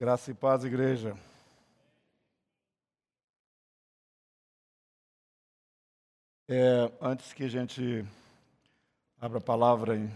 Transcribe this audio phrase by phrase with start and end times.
[0.00, 1.14] Graça e paz, igreja.
[6.48, 8.02] É, antes que a gente
[9.20, 10.08] abra a palavra e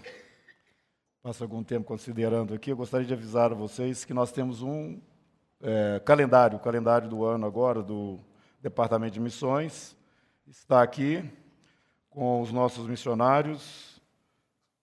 [1.23, 4.99] passe algum tempo considerando aqui, eu gostaria de avisar a vocês que nós temos um
[5.61, 8.19] é, calendário, o calendário do ano agora do
[8.63, 9.95] Departamento de Missões.
[10.47, 11.31] Está aqui
[12.09, 14.01] com os nossos missionários,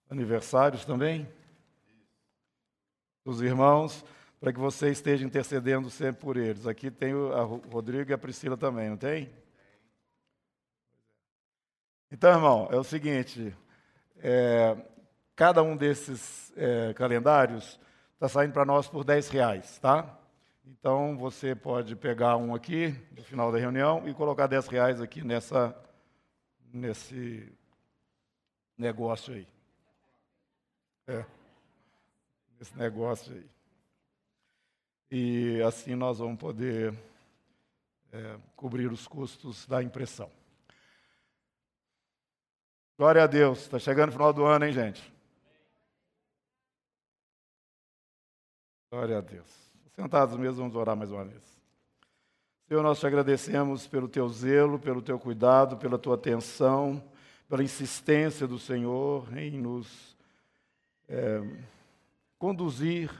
[0.08, 1.28] aniversários também,
[3.24, 4.04] os irmãos
[4.42, 6.66] para que você esteja intercedendo sempre por eles.
[6.66, 7.30] Aqui tem o
[7.70, 9.32] Rodrigo e a Priscila também, não tem?
[12.10, 13.56] Então, irmão, é o seguinte:
[14.18, 14.76] é,
[15.36, 17.78] cada um desses é, calendários
[18.14, 20.18] está saindo para nós por 10 reais, tá?
[20.66, 25.22] Então você pode pegar um aqui no final da reunião e colocar 10 reais aqui
[25.22, 25.72] nessa,
[26.72, 27.48] nesse
[28.76, 29.46] negócio aí.
[31.06, 31.24] É,
[32.58, 33.61] nesse negócio aí.
[35.14, 36.94] E assim nós vamos poder
[38.10, 40.30] é, cobrir os custos da impressão.
[42.96, 43.58] Glória a Deus.
[43.58, 45.12] Está chegando o final do ano, hein, gente?
[48.90, 49.46] Glória a Deus.
[49.94, 51.42] Sentados mesmo, vamos orar mais uma vez.
[52.66, 57.04] Senhor, nós te agradecemos pelo teu zelo, pelo teu cuidado, pela tua atenção,
[57.50, 60.16] pela insistência do Senhor em nos
[61.06, 61.42] é,
[62.38, 63.12] conduzir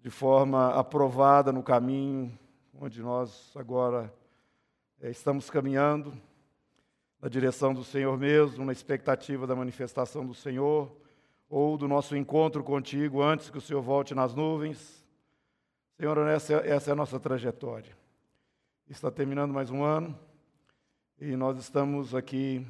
[0.00, 2.36] de forma aprovada no caminho
[2.80, 4.12] onde nós agora
[5.00, 6.12] é, estamos caminhando,
[7.20, 10.94] na direção do Senhor mesmo, na expectativa da manifestação do Senhor,
[11.48, 15.04] ou do nosso encontro contigo antes que o Senhor volte nas nuvens.
[15.96, 17.96] Senhor, essa, essa é a nossa trajetória.
[18.88, 20.16] Está terminando mais um ano
[21.20, 22.64] e nós estamos aqui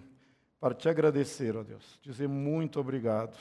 [0.59, 3.37] para te agradecer, ó Deus, dizer muito obrigado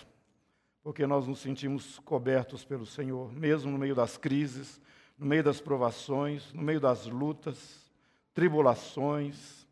[0.88, 4.80] porque nós nos sentimos cobertos pelo Senhor, mesmo no meio das crises,
[5.18, 7.92] no meio das provações, no meio das lutas,
[8.34, 9.68] tribulações.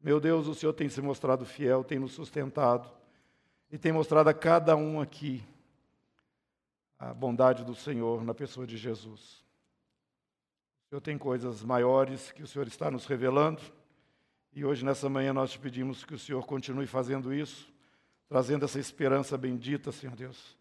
[0.00, 2.88] Meu Deus, o Senhor tem se mostrado fiel, tem nos sustentado
[3.72, 5.42] e tem mostrado a cada um aqui
[6.96, 9.44] a bondade do Senhor na pessoa de Jesus.
[10.86, 13.60] O Senhor tem coisas maiores que o Senhor está nos revelando
[14.52, 17.71] e hoje, nessa manhã, nós te pedimos que o Senhor continue fazendo isso
[18.32, 20.56] trazendo essa esperança bendita, Senhor Deus,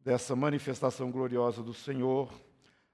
[0.00, 2.32] dessa manifestação gloriosa do Senhor,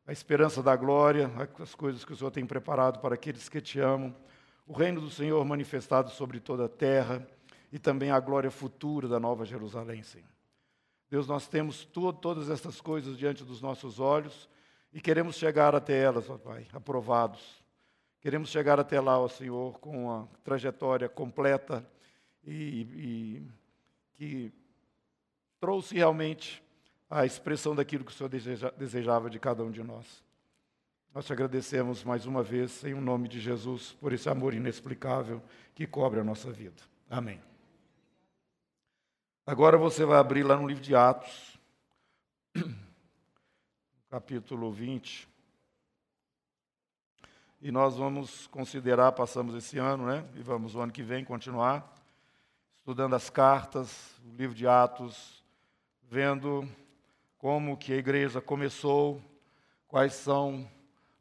[0.05, 1.31] a esperança da glória,
[1.61, 4.13] as coisas que o Senhor tem preparado para aqueles que te amam,
[4.67, 7.25] o reino do Senhor manifestado sobre toda a terra
[7.71, 10.27] e também a glória futura da Nova Jerusalém, Senhor.
[11.09, 14.49] Deus, nós temos to todas essas coisas diante dos nossos olhos
[14.93, 17.63] e queremos chegar até elas, ó Pai, aprovados.
[18.21, 21.89] Queremos chegar até lá, ó Senhor, com a trajetória completa
[22.45, 23.62] e, e
[24.15, 24.53] que
[25.61, 26.63] trouxe realmente
[27.09, 30.25] a expressão daquilo que o Senhor deseja, desejava de cada um de nós.
[31.15, 34.55] Nós te agradecemos mais uma vez, em o um nome de Jesus, por esse amor
[34.55, 35.43] inexplicável
[35.75, 36.83] que cobre a nossa vida.
[37.11, 37.39] Amém.
[39.47, 41.59] Agora você vai abrir lá no livro de Atos,
[44.09, 45.29] capítulo 20.
[47.61, 50.27] E nós vamos considerar, passamos esse ano, né?
[50.35, 51.92] E vamos o ano que vem continuar
[52.83, 55.45] estudando as cartas, o livro de Atos,
[56.03, 56.69] vendo
[57.39, 59.23] como que a igreja começou,
[59.87, 60.69] quais são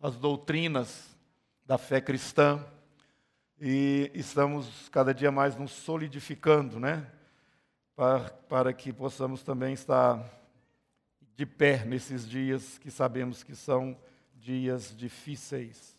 [0.02, 1.16] as doutrinas
[1.64, 2.66] da fé cristã,
[3.60, 7.06] e estamos cada dia mais nos solidificando, né?
[7.96, 10.20] Para, para que possamos também estar
[11.36, 13.96] de pé nesses dias que sabemos que são
[14.34, 15.96] dias difíceis.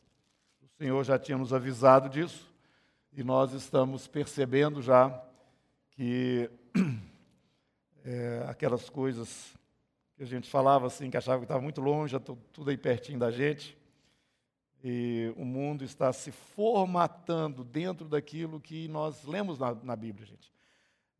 [0.60, 2.52] O Senhor já tinha nos avisado disso,
[3.12, 5.22] e nós estamos percebendo já
[6.02, 6.50] que
[8.04, 9.56] é, aquelas coisas
[10.16, 12.18] que a gente falava assim, que achava que estava muito longe,
[12.52, 13.78] tudo aí pertinho da gente,
[14.82, 20.52] e o mundo está se formatando dentro daquilo que nós lemos na, na Bíblia, gente.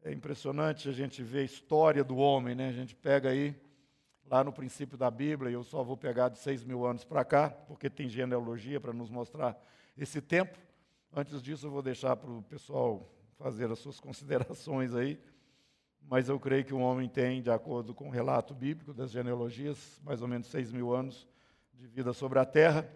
[0.02, 2.68] É impressionante a gente ver a história do homem, né?
[2.68, 3.54] A gente pega aí,
[4.28, 7.24] lá no princípio da Bíblia, e eu só vou pegar de seis mil anos para
[7.24, 9.56] cá, porque tem genealogia para nos mostrar
[9.96, 10.58] esse tempo.
[11.14, 13.08] Antes disso, eu vou deixar para o pessoal
[13.42, 15.18] fazer as suas considerações aí,
[16.08, 20.00] mas eu creio que o homem tem, de acordo com o relato bíblico das genealogias,
[20.04, 21.26] mais ou menos seis mil anos
[21.74, 22.88] de vida sobre a terra.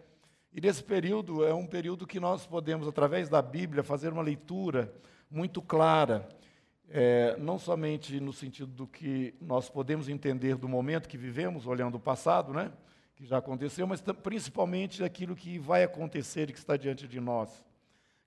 [0.53, 4.93] E nesse período é um período que nós podemos, através da Bíblia, fazer uma leitura
[5.31, 6.29] muito clara,
[6.89, 11.97] é, não somente no sentido do que nós podemos entender do momento que vivemos, olhando
[11.97, 12.73] o passado, né,
[13.17, 17.65] que já aconteceu, mas principalmente daquilo que vai acontecer e que está diante de nós.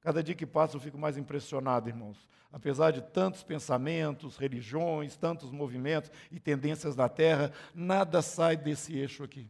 [0.01, 2.28] Cada dia que passa eu fico mais impressionado, irmãos.
[2.51, 9.24] Apesar de tantos pensamentos, religiões, tantos movimentos e tendências na Terra, nada sai desse eixo
[9.24, 9.48] aqui,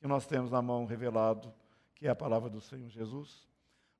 [0.00, 1.52] que nós temos na mão revelado,
[1.94, 3.46] que é a palavra do Senhor Jesus,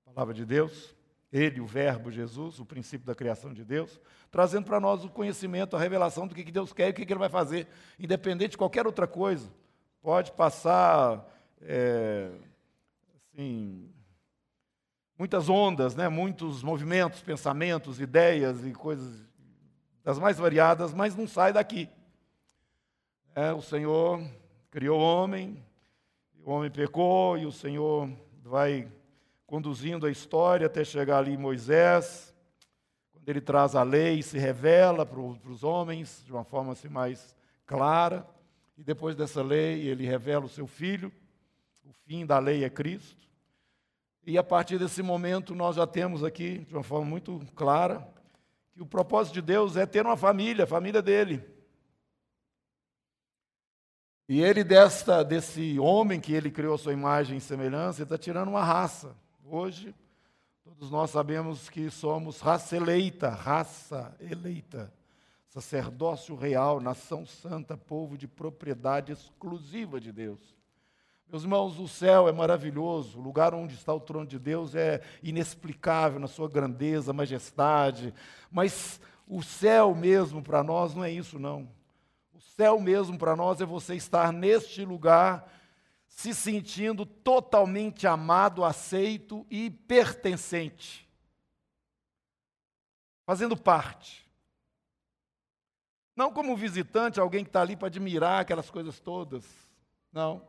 [0.06, 0.96] a palavra de Deus,
[1.30, 4.00] ele, o Verbo Jesus, o princípio da criação de Deus,
[4.30, 7.18] trazendo para nós o conhecimento, a revelação do que Deus quer e o que Ele
[7.18, 7.68] vai fazer,
[7.98, 9.52] independente de qualquer outra coisa.
[10.00, 11.28] Pode passar,
[11.60, 12.30] é,
[13.34, 13.90] assim,
[15.18, 16.08] muitas ondas, né?
[16.08, 19.26] muitos movimentos, pensamentos, ideias e coisas
[20.04, 21.88] das mais variadas, mas não sai daqui.
[23.34, 24.22] É, o Senhor
[24.70, 25.62] criou o homem,
[26.44, 28.08] o homem pecou e o Senhor
[28.44, 28.88] vai
[29.44, 32.34] conduzindo a história até chegar ali Moisés,
[33.12, 37.36] quando ele traz a lei, se revela para os homens de uma forma assim mais
[37.66, 38.26] clara,
[38.76, 41.12] e depois dessa lei ele revela o seu filho,
[41.84, 43.27] o fim da lei é Cristo.
[44.28, 48.06] E a partir desse momento nós já temos aqui, de uma forma muito clara,
[48.74, 51.42] que o propósito de Deus é ter uma família, a família dele.
[54.28, 58.48] E ele, desta, desse homem que ele criou a sua imagem e semelhança, está tirando
[58.48, 59.16] uma raça.
[59.42, 59.94] Hoje,
[60.62, 64.92] todos nós sabemos que somos raça eleita, raça eleita,
[65.46, 70.57] sacerdócio real, nação santa, povo de propriedade exclusiva de Deus.
[71.30, 75.02] Meus irmãos, o céu é maravilhoso, o lugar onde está o trono de Deus é
[75.22, 78.14] inexplicável na sua grandeza, majestade,
[78.50, 81.68] mas o céu mesmo para nós não é isso, não.
[82.32, 85.52] O céu mesmo para nós é você estar neste lugar
[86.06, 91.06] se sentindo totalmente amado, aceito e pertencente.
[93.26, 94.26] Fazendo parte.
[96.16, 99.44] Não como visitante, alguém que está ali para admirar aquelas coisas todas.
[100.10, 100.42] Não.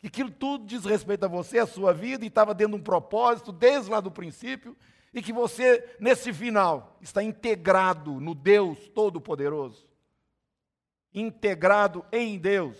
[0.00, 2.84] Que aquilo tudo diz respeito a você, a sua vida, e estava dentro de um
[2.84, 4.76] propósito desde lá do princípio,
[5.12, 9.88] e que você, nesse final, está integrado no Deus Todo-Poderoso.
[11.12, 12.76] Integrado em Deus.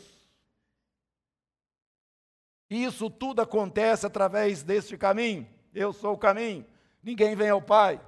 [2.70, 5.48] E isso tudo acontece através deste caminho.
[5.74, 6.66] Eu sou o caminho.
[7.02, 8.00] Ninguém vem ao Pai,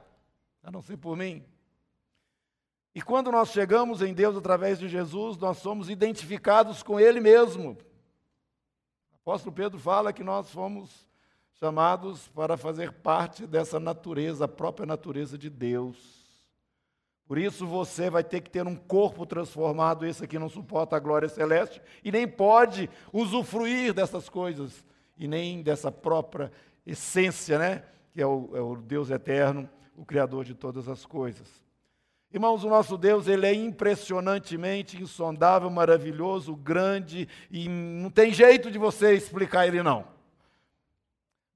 [0.63, 1.45] a não ser por mim.
[2.95, 7.79] E quando nós chegamos em Deus através de Jesus, nós somos identificados com Ele mesmo.
[9.31, 11.07] O apóstolo Pedro fala que nós fomos
[11.61, 15.97] chamados para fazer parte dessa natureza, a própria natureza de Deus.
[17.29, 20.99] Por isso você vai ter que ter um corpo transformado, esse aqui não suporta a
[20.99, 24.85] glória celeste e nem pode usufruir dessas coisas
[25.17, 26.51] e nem dessa própria
[26.85, 27.85] essência, né?
[28.13, 31.49] Que é o, é o Deus eterno, o Criador de todas as coisas.
[32.33, 38.79] Irmãos, o nosso Deus, ele é impressionantemente insondável, maravilhoso, grande e não tem jeito de
[38.79, 40.05] você explicar ele não.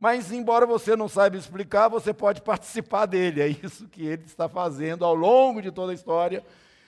[0.01, 3.41] Mas, embora você não saiba explicar, você pode participar dele.
[3.41, 6.45] É isso que ele está fazendo ao longo de toda a história.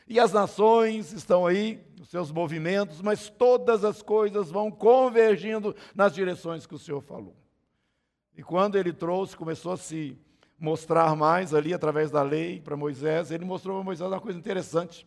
[0.09, 6.13] E as nações estão aí, os seus movimentos, mas todas as coisas vão convergindo nas
[6.13, 7.35] direções que o Senhor falou.
[8.37, 10.19] E quando ele trouxe, começou a se
[10.59, 15.07] mostrar mais ali através da lei para Moisés, ele mostrou para Moisés uma coisa interessante.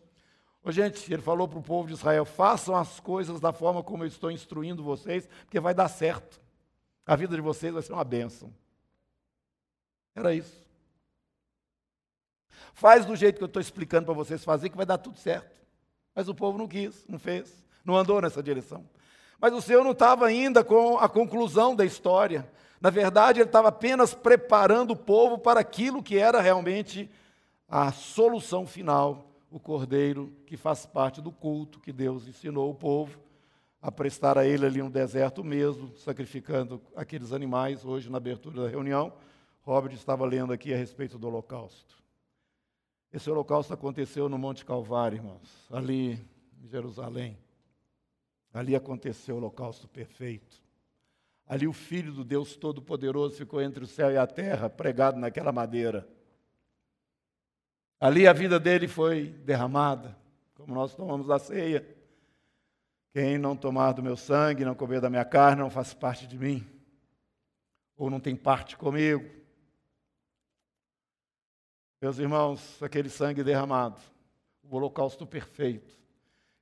[0.62, 4.04] Ô, gente, ele falou para o povo de Israel: façam as coisas da forma como
[4.04, 6.40] eu estou instruindo vocês, porque vai dar certo.
[7.06, 8.52] A vida de vocês vai ser uma bênção.
[10.14, 10.60] Era isso.
[12.74, 15.60] Faz do jeito que eu estou explicando para vocês fazer, que vai dar tudo certo.
[16.14, 18.88] Mas o povo não quis, não fez, não andou nessa direção.
[19.40, 22.48] Mas o Senhor não estava ainda com a conclusão da história.
[22.80, 27.10] Na verdade, ele estava apenas preparando o povo para aquilo que era realmente
[27.68, 33.20] a solução final, o cordeiro que faz parte do culto que Deus ensinou o povo
[33.82, 38.68] a prestar a ele ali no deserto mesmo, sacrificando aqueles animais, hoje na abertura da
[38.68, 39.12] reunião.
[39.62, 41.96] Robert estava lendo aqui a respeito do holocausto.
[43.12, 46.12] Esse holocausto aconteceu no Monte Calvário, irmãos, ali
[46.62, 47.36] em Jerusalém.
[48.52, 50.59] Ali aconteceu o holocausto perfeito.
[51.50, 55.50] Ali o Filho do Deus Todo-Poderoso ficou entre o céu e a terra, pregado naquela
[55.50, 56.08] madeira.
[57.98, 60.16] Ali a vida dele foi derramada,
[60.54, 61.84] como nós tomamos a ceia.
[63.12, 66.38] Quem não tomar do meu sangue, não comer da minha carne, não faz parte de
[66.38, 66.64] mim,
[67.96, 69.28] ou não tem parte comigo.
[72.00, 74.00] Meus irmãos, aquele sangue derramado,
[74.62, 75.98] o holocausto perfeito,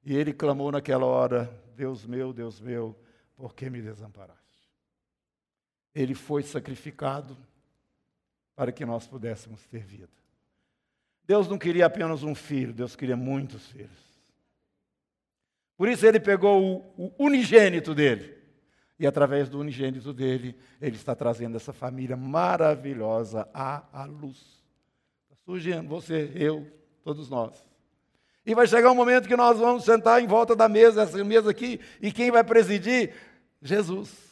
[0.02, 1.44] e ele clamou naquela hora:
[1.76, 2.98] Deus meu, Deus meu,
[3.36, 4.37] por que me desamparaste?
[5.98, 7.36] Ele foi sacrificado
[8.54, 10.08] para que nós pudéssemos ter vida.
[11.24, 14.08] Deus não queria apenas um filho, Deus queria muitos filhos.
[15.76, 18.38] Por isso ele pegou o, o unigênito dele.
[18.96, 24.62] E através do unigênito dele, ele está trazendo essa família maravilhosa à, à luz.
[25.24, 26.64] Está surgindo, você, eu,
[27.02, 27.66] todos nós.
[28.46, 31.50] E vai chegar um momento que nós vamos sentar em volta da mesa, essa mesa
[31.50, 33.14] aqui, e quem vai presidir
[33.60, 34.27] Jesus.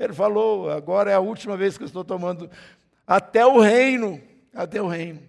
[0.00, 2.50] Ele falou: agora é a última vez que eu estou tomando
[3.06, 4.18] até o reino,
[4.54, 5.20] até o reino.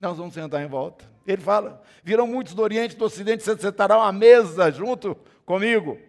[0.00, 1.08] Nós vamos sentar em volta.
[1.24, 5.14] Ele fala: virão muitos do Oriente e do Ocidente, se sentarão à mesa junto
[5.46, 6.00] comigo.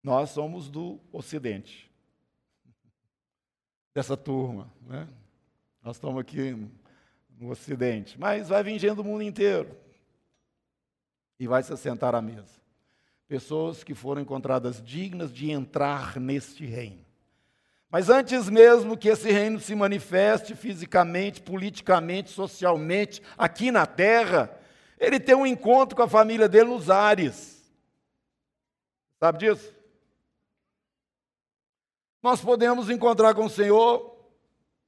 [0.00, 1.90] Nós somos do Ocidente,
[3.92, 4.72] dessa turma.
[4.82, 5.08] Né?
[5.82, 6.56] Nós estamos aqui
[7.36, 9.76] no Ocidente, mas vai vir gente do mundo inteiro
[11.36, 12.57] e vai se sentar à mesa.
[13.28, 17.04] Pessoas que foram encontradas dignas de entrar neste reino.
[17.90, 24.58] Mas antes mesmo que esse reino se manifeste fisicamente, politicamente, socialmente, aqui na terra,
[24.98, 27.62] ele tem um encontro com a família dele nos ares.
[29.20, 29.74] Sabe disso?
[32.22, 34.16] Nós podemos encontrar com o Senhor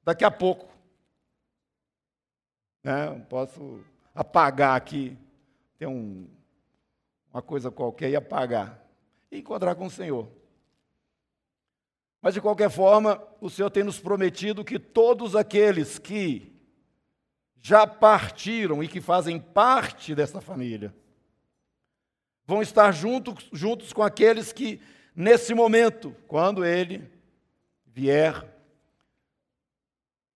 [0.03, 0.69] daqui a pouco.
[2.83, 3.19] Né?
[3.29, 3.79] Posso
[4.13, 5.17] apagar aqui,
[5.77, 6.27] tem um,
[7.33, 8.79] uma coisa qualquer e apagar.
[9.31, 10.29] E encontrar com o Senhor.
[12.21, 16.51] Mas de qualquer forma, o Senhor tem nos prometido que todos aqueles que
[17.61, 20.93] já partiram e que fazem parte dessa família
[22.45, 24.81] vão estar junto, juntos com aqueles que,
[25.15, 27.09] nesse momento, quando Ele
[27.85, 28.50] vier,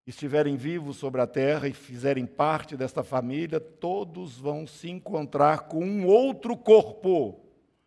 [0.06, 5.84] estiverem vivos sobre a terra e fizerem parte desta família, todos vão se encontrar com
[5.84, 7.40] um outro corpo,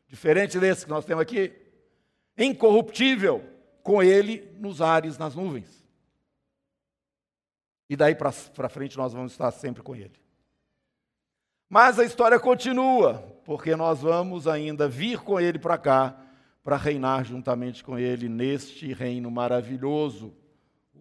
[0.09, 1.53] diferente desse que nós temos aqui,
[2.37, 3.45] incorruptível,
[3.83, 5.87] com ele nos ares, nas nuvens.
[7.89, 10.21] E daí para frente nós vamos estar sempre com ele.
[11.71, 16.21] Mas a história continua, porque nós vamos ainda vir com ele para cá,
[16.65, 20.35] para reinar juntamente com ele neste reino maravilhoso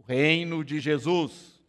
[0.06, 1.62] reino de Jesus.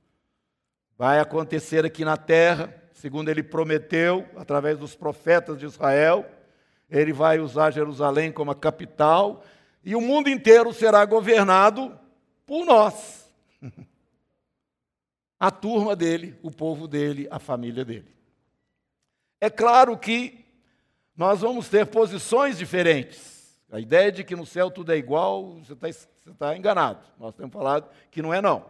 [0.96, 6.28] Vai acontecer aqui na terra, segundo ele prometeu, através dos profetas de Israel.
[6.90, 9.44] Ele vai usar Jerusalém como a capital
[9.84, 11.98] e o mundo inteiro será governado
[12.44, 13.30] por nós.
[15.40, 18.12] A turma dele, o povo dele, a família dele.
[19.40, 20.44] É claro que
[21.16, 23.37] nós vamos ter posições diferentes.
[23.70, 27.04] A ideia de que no céu tudo é igual, você está está enganado.
[27.18, 28.64] Nós temos falado que não é não.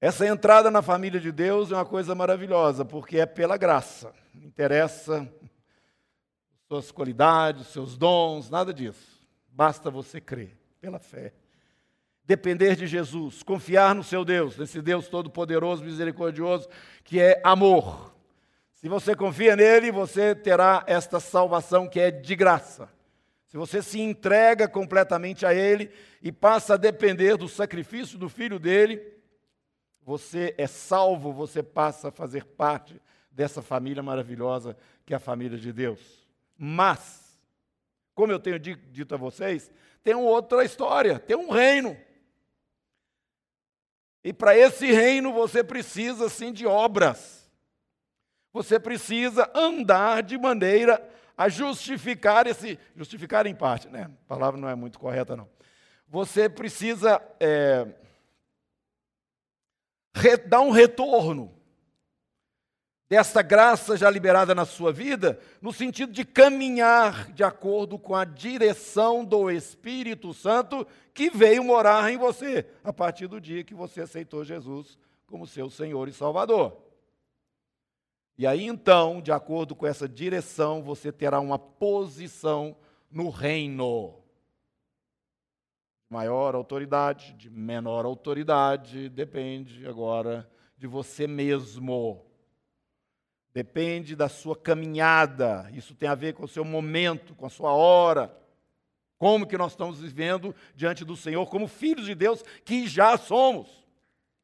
[0.00, 4.14] Essa entrada na família de Deus é uma coisa maravilhosa, porque é pela graça.
[4.34, 5.30] Não interessa
[6.68, 9.20] suas qualidades, seus dons, nada disso.
[9.50, 11.34] Basta você crer pela fé.
[12.24, 16.68] Depender de Jesus, confiar no seu Deus, nesse Deus todo-poderoso, misericordioso,
[17.02, 18.14] que é amor.
[18.80, 22.88] Se você confia nele, você terá esta salvação que é de graça
[23.50, 25.90] se você se entrega completamente a Ele
[26.22, 29.02] e passa a depender do sacrifício do filho dele,
[30.02, 35.58] você é salvo, você passa a fazer parte dessa família maravilhosa que é a família
[35.58, 36.00] de Deus.
[36.56, 37.42] Mas,
[38.14, 39.68] como eu tenho dito a vocês,
[40.04, 41.96] tem outra história, tem um reino.
[44.22, 47.39] E para esse reino você precisa sim de obras.
[48.52, 51.02] Você precisa andar de maneira
[51.36, 52.78] a justificar esse.
[52.96, 54.10] Justificar em parte, né?
[54.24, 55.48] A palavra não é muito correta, não.
[56.08, 57.86] Você precisa é,
[60.48, 61.54] dar um retorno
[63.08, 68.24] dessa graça já liberada na sua vida, no sentido de caminhar de acordo com a
[68.24, 74.02] direção do Espírito Santo que veio morar em você, a partir do dia que você
[74.02, 76.89] aceitou Jesus como seu Senhor e Salvador.
[78.40, 82.74] E aí então, de acordo com essa direção, você terá uma posição
[83.10, 84.14] no reino.
[86.08, 92.24] Maior autoridade, de menor autoridade, depende agora de você mesmo.
[93.52, 95.70] Depende da sua caminhada.
[95.74, 98.34] Isso tem a ver com o seu momento, com a sua hora.
[99.18, 103.86] Como que nós estamos vivendo diante do Senhor como filhos de Deus que já somos.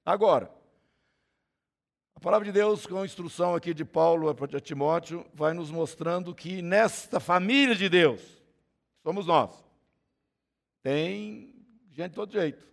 [0.04, 0.54] Agora,
[2.26, 6.34] a palavra de Deus, com a instrução aqui de Paulo a Timóteo, vai nos mostrando
[6.34, 8.20] que nesta família de Deus,
[9.00, 9.64] somos nós,
[10.82, 11.54] tem
[11.92, 12.66] gente de todo jeito.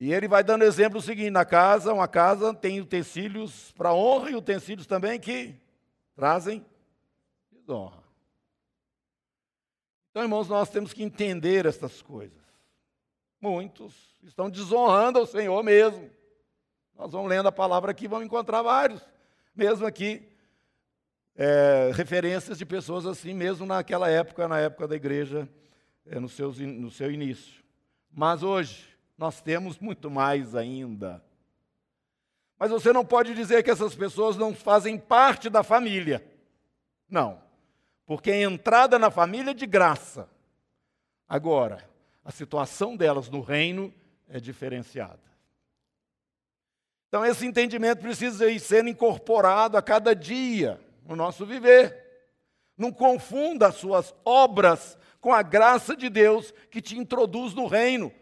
[0.00, 4.30] E ele vai dando exemplo o seguinte: na casa, uma casa tem utensílios para honra
[4.30, 5.54] e utensílios também que
[6.14, 6.64] trazem
[7.50, 8.02] desonra.
[10.10, 12.45] Então, irmãos, nós temos que entender essas coisas.
[13.48, 16.10] Muitos estão desonrando ao Senhor mesmo.
[16.98, 19.00] Nós vamos lendo a palavra aqui, vamos encontrar vários,
[19.54, 20.28] mesmo aqui,
[21.36, 25.48] é, referências de pessoas assim, mesmo naquela época, na época da igreja,
[26.04, 27.62] é, no, seu, no seu início.
[28.10, 28.84] Mas hoje,
[29.16, 31.22] nós temos muito mais ainda.
[32.58, 36.26] Mas você não pode dizer que essas pessoas não fazem parte da família.
[37.08, 37.40] Não.
[38.06, 40.28] Porque a entrada na família é de graça.
[41.28, 41.88] Agora,
[42.26, 43.94] a situação delas no reino
[44.28, 45.20] é diferenciada.
[47.06, 52.04] Então, esse entendimento precisa ir sendo incorporado a cada dia no nosso viver.
[52.76, 58.12] Não confunda as suas obras com a graça de Deus que te introduz no reino.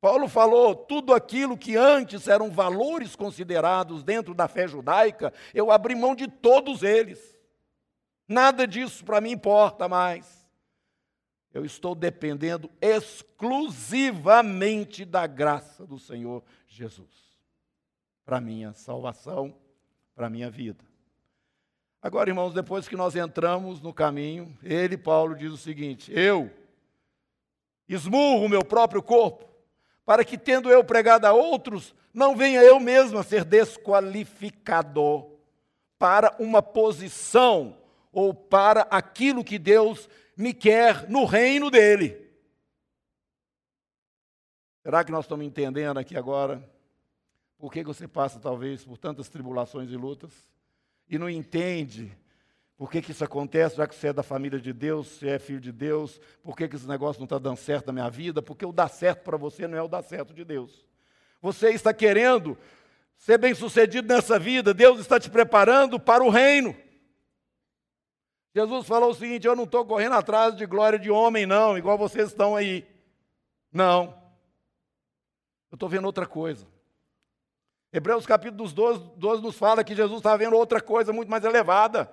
[0.00, 5.94] Paulo falou: tudo aquilo que antes eram valores considerados dentro da fé judaica, eu abri
[5.94, 7.38] mão de todos eles.
[8.26, 10.39] Nada disso para mim importa mais.
[11.52, 17.08] Eu estou dependendo exclusivamente da graça do Senhor Jesus
[18.24, 19.52] para minha salvação,
[20.14, 20.84] para minha vida.
[22.00, 26.48] Agora, irmãos, depois que nós entramos no caminho, ele, Paulo, diz o seguinte: Eu
[27.88, 29.44] esmurro o meu próprio corpo,
[30.06, 35.28] para que, tendo eu pregado a outros, não venha eu mesmo a ser desqualificador
[35.98, 37.76] para uma posição
[38.12, 40.08] ou para aquilo que Deus
[40.40, 42.16] me quer no reino dele.
[44.82, 46.66] Será que nós estamos entendendo aqui agora
[47.58, 50.32] por que você passa, talvez, por tantas tribulações e lutas
[51.08, 52.10] e não entende
[52.78, 55.38] por que, que isso acontece, já que você é da família de Deus, você é
[55.38, 58.40] filho de Deus, por que, que esse negócio não está dando certo na minha vida?
[58.40, 60.86] Porque o dar certo para você não é o dar certo de Deus.
[61.42, 62.56] Você está querendo
[63.18, 66.74] ser bem sucedido nessa vida, Deus está te preparando para o reino.
[68.54, 71.96] Jesus falou o seguinte: Eu não estou correndo atrás de glória de homem, não, igual
[71.96, 72.86] vocês estão aí.
[73.72, 74.14] Não.
[75.70, 76.66] Eu estou vendo outra coisa.
[77.92, 82.10] Hebreus capítulo 12, 12 nos fala que Jesus estava vendo outra coisa muito mais elevada.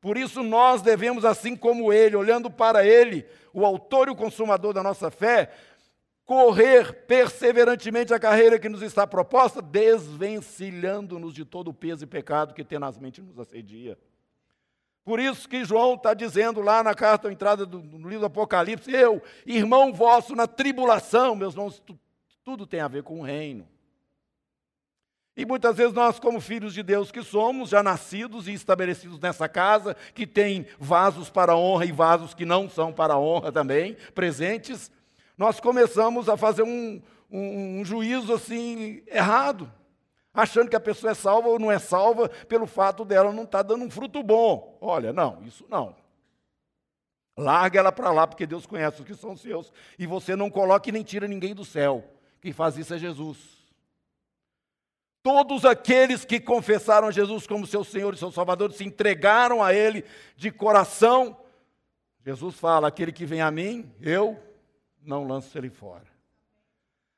[0.00, 4.72] Por isso nós devemos, assim como ele, olhando para ele, o autor e o consumador
[4.72, 5.50] da nossa fé,
[6.24, 12.54] correr perseverantemente a carreira que nos está proposta, desvencilhando-nos de todo o peso e pecado
[12.54, 13.98] que tenazmente nos assedia.
[15.08, 18.92] Por isso que João está dizendo lá na carta, entrada do, no livro do Apocalipse,
[18.92, 21.82] eu, irmão vosso na tribulação, meus irmãos,
[22.44, 23.66] tudo tem a ver com o reino.
[25.34, 29.48] E muitas vezes nós, como filhos de Deus que somos, já nascidos e estabelecidos nessa
[29.48, 34.92] casa, que tem vasos para honra e vasos que não são para honra também, presentes,
[35.38, 39.72] nós começamos a fazer um, um, um juízo assim errado,
[40.40, 43.58] achando que a pessoa é salva ou não é salva pelo fato dela não estar
[43.58, 44.78] tá dando um fruto bom.
[44.80, 45.96] Olha, não, isso não.
[47.36, 49.72] Larga ela para lá, porque Deus conhece os que são seus.
[49.98, 52.04] E você não coloca e nem tira ninguém do céu.
[52.40, 53.36] Quem faz isso é Jesus.
[55.24, 60.04] Todos aqueles que confessaram Jesus como seu Senhor e seu Salvador, se entregaram a Ele
[60.36, 61.36] de coração,
[62.24, 64.40] Jesus fala: aquele que vem a mim, eu
[65.02, 66.17] não lanço ele fora.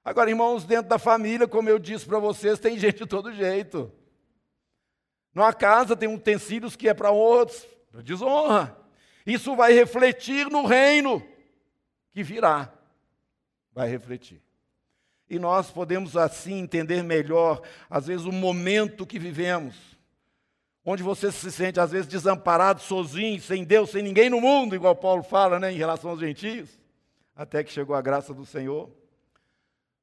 [0.04, 3.92] Agora, irmãos, dentro da família, como eu disse para vocês, tem gente de todo jeito.
[5.34, 8.76] Numa casa tem utensílios que é para outros, para desonra.
[9.26, 11.22] Isso vai refletir no reino
[12.12, 12.72] que virá.
[13.72, 14.42] Vai refletir.
[15.28, 19.76] E nós podemos assim entender melhor, às vezes, o momento que vivemos,
[20.84, 24.96] onde você se sente, às vezes, desamparado, sozinho, sem Deus, sem ninguém no mundo, igual
[24.96, 26.80] Paulo fala né, em relação aos gentios,
[27.36, 28.90] até que chegou a graça do Senhor,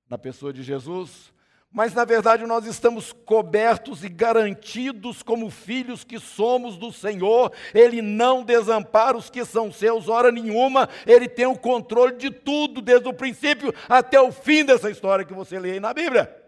[0.10, 1.34] na pessoa de Jesus,
[1.70, 7.52] mas na verdade nós estamos cobertos e garantidos como filhos que somos do Senhor.
[7.74, 12.82] Ele não desampara os que são seus, hora nenhuma, ele tem o controle de tudo,
[12.82, 16.44] desde o princípio até o fim dessa história que você lê aí na Bíblia.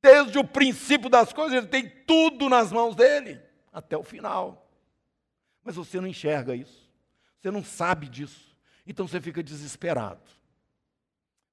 [0.00, 3.40] Desde o princípio das coisas, ele tem tudo nas mãos dele,
[3.72, 4.68] até o final.
[5.62, 6.90] Mas você não enxerga isso,
[7.38, 10.41] você não sabe disso, então você fica desesperado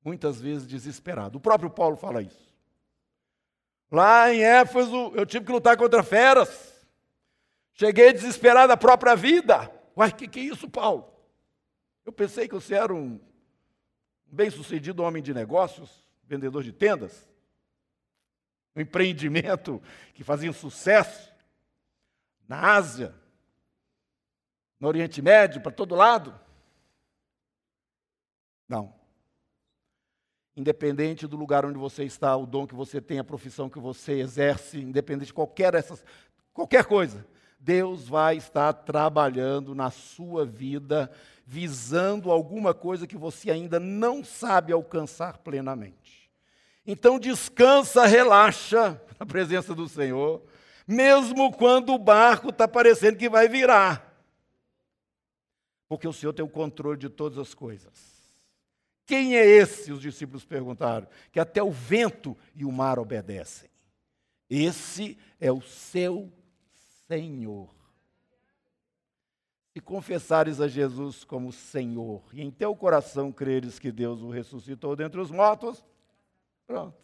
[0.04, 1.38] muitas vezes desesperado.
[1.38, 2.50] O próprio Paulo fala isso.
[3.92, 6.86] Lá em Éfeso, eu tive que lutar contra feras.
[7.74, 9.72] Cheguei desesperado da própria vida.
[9.96, 11.12] Uai, o que, que é isso, Paulo?
[12.06, 13.20] Eu pensei que você era um
[14.26, 17.28] bem-sucedido homem de negócios, vendedor de tendas,
[18.76, 19.82] um empreendimento
[20.14, 21.34] que fazia sucesso
[22.48, 23.14] na Ásia,
[24.80, 26.40] no Oriente Médio, para todo lado.
[28.68, 28.99] Não
[30.60, 34.20] independente do lugar onde você está, o dom que você tem, a profissão que você
[34.20, 36.04] exerce, independente de qualquer essas,
[36.54, 37.26] qualquer coisa,
[37.58, 41.10] Deus vai estar trabalhando na sua vida,
[41.46, 46.30] visando alguma coisa que você ainda não sabe alcançar plenamente.
[46.86, 50.44] Então descansa, relaxa na presença do Senhor,
[50.86, 54.08] mesmo quando o barco está parecendo que vai virar.
[55.88, 58.19] Porque o Senhor tem o controle de todas as coisas.
[59.10, 59.92] Quem é esse?
[59.92, 61.08] Os discípulos perguntaram.
[61.32, 63.68] Que até o vento e o mar obedecem.
[64.48, 66.32] Esse é o seu
[67.08, 67.74] Senhor.
[69.74, 74.96] Se confessares a Jesus como Senhor e em teu coração creres que Deus o ressuscitou
[74.96, 75.84] dentre os mortos,
[76.68, 76.96] pronto.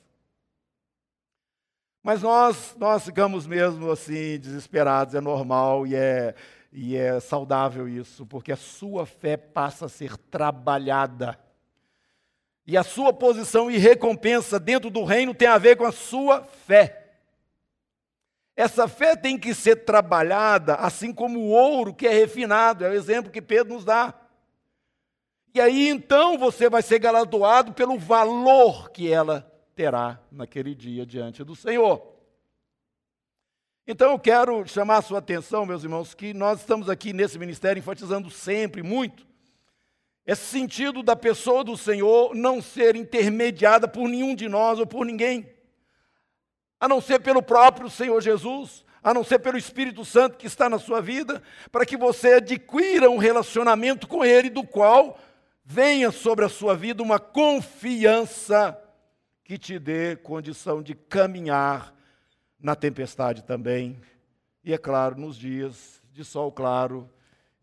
[2.04, 6.36] Mas nós, nós ficamos mesmo assim desesperados, é normal e é,
[6.72, 11.44] e é saudável isso, porque a sua fé passa a ser trabalhada.
[12.68, 16.44] E a sua posição e recompensa dentro do reino tem a ver com a sua
[16.44, 17.04] fé.
[18.56, 22.94] Essa fé tem que ser trabalhada, assim como o ouro que é refinado, é o
[22.94, 24.14] exemplo que Pedro nos dá.
[25.54, 31.44] E aí então você vai ser galardoado pelo valor que ela terá naquele dia diante
[31.44, 32.16] do Senhor.
[33.86, 37.80] Então eu quero chamar a sua atenção, meus irmãos, que nós estamos aqui nesse ministério
[37.80, 39.28] enfatizando sempre muito
[40.26, 45.06] esse sentido da pessoa do Senhor não ser intermediada por nenhum de nós ou por
[45.06, 45.56] ninguém
[46.80, 50.70] a não ser pelo próprio Senhor Jesus, a não ser pelo Espírito Santo que está
[50.70, 55.18] na sua vida, para que você adquira um relacionamento com Ele, do qual
[55.64, 58.80] venha sobre a sua vida uma confiança
[59.44, 61.94] que te dê condição de caminhar
[62.60, 64.00] na tempestade também,
[64.64, 67.10] e é claro, nos dias de sol claro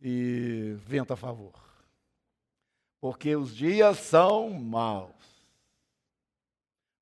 [0.00, 1.52] e vento a favor.
[3.02, 5.10] Porque os dias são maus.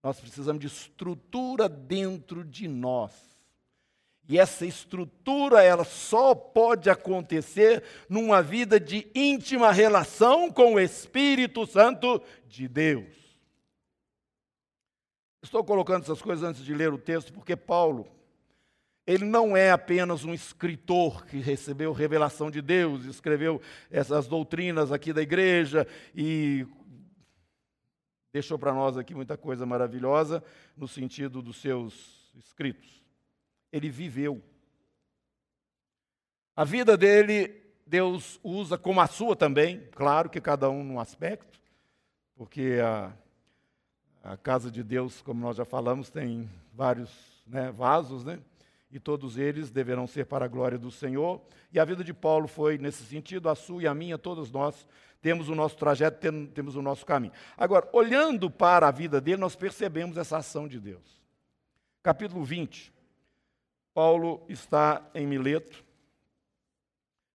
[0.03, 3.13] Nós precisamos de estrutura dentro de nós.
[4.27, 11.67] E essa estrutura, ela só pode acontecer numa vida de íntima relação com o Espírito
[11.67, 13.15] Santo de Deus.
[15.43, 18.09] Estou colocando essas coisas antes de ler o texto, porque Paulo,
[19.11, 25.13] ele não é apenas um escritor que recebeu revelação de Deus, escreveu essas doutrinas aqui
[25.13, 26.65] da igreja e
[28.33, 30.45] deixou para nós aqui muita coisa maravilhosa
[30.77, 33.03] no sentido dos seus escritos.
[33.73, 34.41] Ele viveu.
[36.55, 41.61] A vida dele, Deus usa como a sua também, claro que cada um num aspecto,
[42.37, 43.13] porque a,
[44.23, 48.39] a casa de Deus, como nós já falamos, tem vários né, vasos, né?
[48.91, 51.41] E todos eles deverão ser para a glória do Senhor.
[51.73, 54.87] E a vida de Paulo foi nesse sentido, a sua e a minha, todos nós
[55.23, 57.33] temos o nosso trajeto, temos o nosso caminho.
[57.57, 61.21] Agora, olhando para a vida dele, nós percebemos essa ação de Deus.
[62.03, 62.93] Capítulo 20.
[63.95, 65.85] Paulo está em Mileto.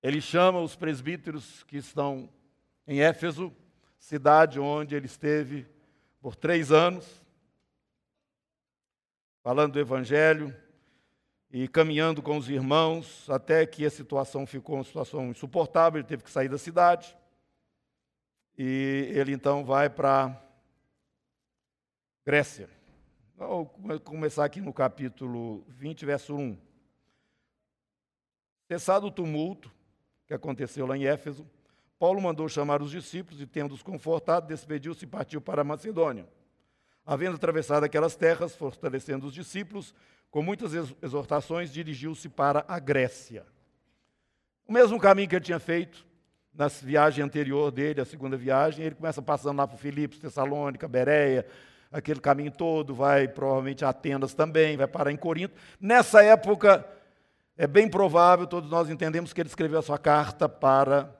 [0.02, 2.30] Ele chama os presbíteros que estão
[2.88, 3.54] em Éfeso,
[3.98, 5.68] cidade onde ele esteve
[6.20, 7.24] por três anos,
[9.42, 10.56] falando do Evangelho
[11.58, 16.22] e caminhando com os irmãos, até que a situação ficou uma situação insuportável, ele teve
[16.22, 17.18] que sair da cidade.
[18.58, 20.38] E ele então vai para
[22.26, 22.70] Grécia.
[23.38, 23.68] Vou
[24.04, 26.58] começar aqui no capítulo 20, verso 1.
[28.68, 29.72] Cessado o tumulto
[30.28, 31.50] que aconteceu lá em Éfeso,
[31.98, 36.28] Paulo mandou chamar os discípulos e, tendo-os confortado, despediu-se e partiu para a Macedônia.
[37.06, 39.96] Havendo atravessado aquelas terras, fortalecendo os discípulos,
[40.32, 43.46] com muitas exortações, dirigiu-se para a Grécia.
[44.68, 46.06] O mesmo caminho que ele tinha feito
[46.54, 51.46] na viagem anterior dele, a segunda viagem, ele começa passando lá por Filipos, Tessalônica, Bereia,
[51.92, 55.54] aquele caminho todo, vai provavelmente a Atenas também, vai parar em Corinto.
[55.80, 56.86] Nessa época,
[57.58, 61.16] é bem provável, todos nós entendemos que ele escreveu a sua carta para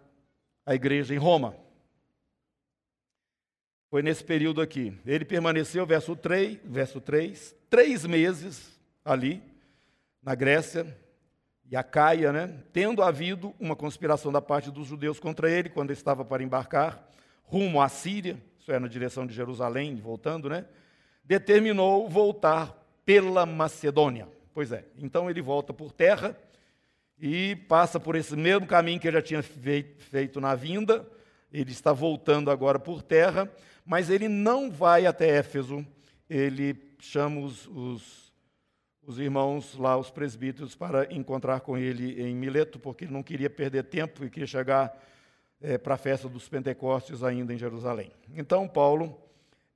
[0.66, 1.56] a igreja em Roma.
[3.90, 4.98] Foi nesse período aqui.
[5.06, 8.75] Ele permaneceu, verso 3, verso 3 três meses
[9.06, 9.42] ali,
[10.22, 10.98] na Grécia,
[11.70, 15.92] e a Caia, né, tendo havido uma conspiração da parte dos judeus contra ele, quando
[15.92, 17.08] estava para embarcar
[17.44, 20.66] rumo à Síria, isso é, na direção de Jerusalém, voltando, né,
[21.24, 24.28] determinou voltar pela Macedônia.
[24.54, 26.36] Pois é, então ele volta por terra
[27.20, 31.06] e passa por esse mesmo caminho que ele já tinha feito na vinda,
[31.52, 33.52] ele está voltando agora por terra,
[33.86, 35.86] mas ele não vai até Éfeso,
[36.30, 38.25] ele chama os, os
[39.06, 43.50] os irmãos lá, os presbíteros, para encontrar com ele em Mileto, porque ele não queria
[43.50, 44.98] perder tempo e queria chegar
[45.62, 48.12] é, para a festa dos Pentecostes ainda em Jerusalém.
[48.34, 49.18] Então, Paulo,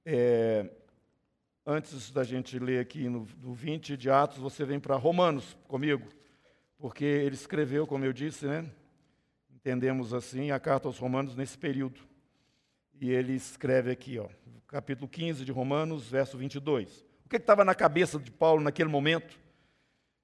[0.06, 0.70] é,
[1.66, 6.08] antes da gente ler aqui no, no 20 de Atos, você vem para Romanos comigo,
[6.78, 8.70] porque ele escreveu, como eu disse, né?
[9.60, 12.00] entendemos assim, a carta aos Romanos nesse período.
[13.00, 14.28] E ele escreve aqui, ó,
[14.68, 17.06] capítulo 15 de Romanos, verso 22.
[17.30, 19.38] O que estava na cabeça de Paulo naquele momento?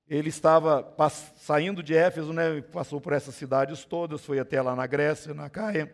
[0.10, 0.92] Ele estava
[1.36, 5.48] saindo de Éfeso, né, passou por essas cidades todas, foi até lá na Grécia, na
[5.48, 5.94] Caia,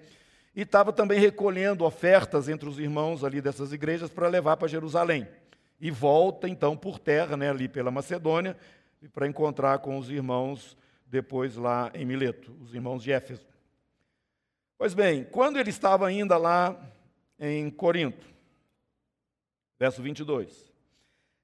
[0.56, 5.28] e estava também recolhendo ofertas entre os irmãos ali dessas igrejas para levar para Jerusalém.
[5.82, 8.56] E volta então por terra, né, ali pela Macedônia,
[9.12, 13.46] para encontrar com os irmãos depois lá em Mileto, os irmãos de Éfeso.
[14.78, 16.82] Pois bem, quando ele estava ainda lá
[17.38, 18.26] em Corinto,
[19.78, 20.71] verso 22.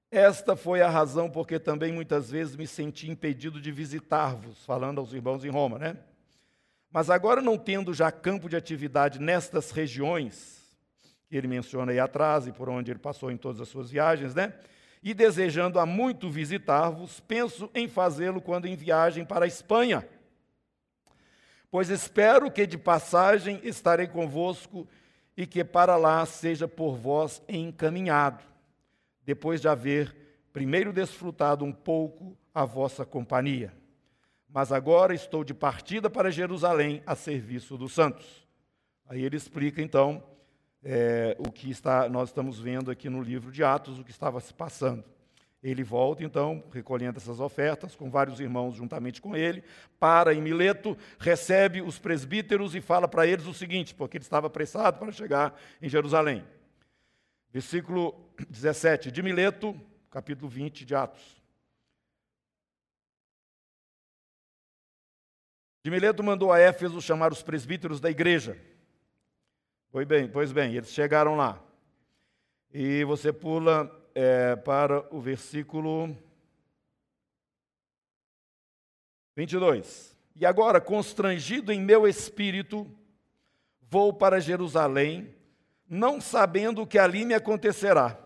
[0.09, 5.11] Esta foi a razão porque também muitas vezes me senti impedido de visitar-vos, falando aos
[5.11, 5.97] irmãos em Roma, né?
[6.89, 10.57] Mas agora, não tendo já campo de atividade nestas regiões,
[11.29, 14.33] que ele menciona aí atrás e por onde ele passou em todas as suas viagens,
[14.33, 14.53] né?
[15.03, 20.07] E desejando há muito visitar-vos, penso em fazê-lo quando em viagem para a Espanha.
[21.69, 24.87] Pois espero que de passagem estarei convosco
[25.35, 28.43] e que para lá seja por vós encaminhado,
[29.27, 30.15] depois de haver
[30.51, 33.71] primeiro desfrutado um pouco a vossa companhia
[34.49, 38.47] mas agora estou de partida para Jerusalém a serviço dos santos.
[39.07, 40.23] Aí ele explica então
[40.83, 44.39] é, o que está, nós estamos vendo aqui no livro de Atos, o que estava
[44.39, 45.03] se passando.
[45.61, 49.63] Ele volta então, recolhendo essas ofertas, com vários irmãos juntamente com ele,
[49.99, 54.47] para em Mileto, recebe os presbíteros e fala para eles o seguinte, porque ele estava
[54.47, 56.43] apressado para chegar em Jerusalém.
[57.51, 58.13] Versículo
[58.49, 59.79] 17 de Mileto,
[60.11, 61.37] capítulo 20 de Atos.
[65.83, 68.59] De Mileto mandou a Éfeso chamar os presbíteros da igreja.
[69.89, 71.63] Pois bem, pois bem, eles chegaram lá.
[72.73, 76.13] E você pula é, para o versículo
[79.35, 80.17] 22.
[80.35, 82.85] E agora, constrangido em meu espírito,
[83.89, 85.33] vou para Jerusalém,
[85.89, 88.17] não sabendo o que ali me acontecerá,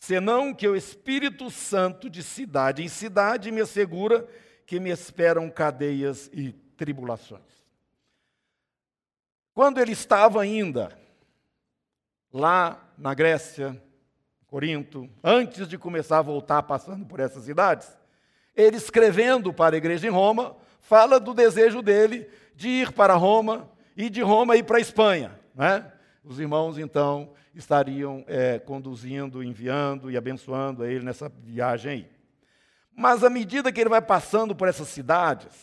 [0.00, 4.26] senão que o Espírito Santo de cidade em cidade me assegura
[4.66, 7.42] que me esperam cadeias e tribulações.
[9.54, 10.96] Quando ele estava ainda
[12.32, 13.82] lá na Grécia,
[14.46, 17.98] Corinto, antes de começar a voltar passando por essas cidades,
[18.54, 23.70] ele escrevendo para a igreja em Roma, fala do desejo dele de ir para Roma
[23.96, 25.38] e de Roma ir para a Espanha.
[25.54, 25.92] Né?
[26.28, 32.10] Os irmãos, então, estariam é, conduzindo, enviando e abençoando ele nessa viagem aí.
[32.94, 35.56] Mas à medida que ele vai passando por essas cidades,